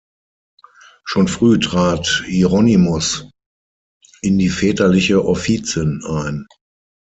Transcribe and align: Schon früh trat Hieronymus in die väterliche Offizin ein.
Schon 1.05 1.27
früh 1.27 1.59
trat 1.59 2.23
Hieronymus 2.25 3.29
in 4.23 4.39
die 4.39 4.49
väterliche 4.49 5.23
Offizin 5.23 6.01
ein. 6.03 6.47